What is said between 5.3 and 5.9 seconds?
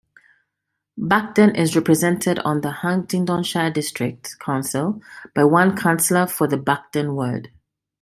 by one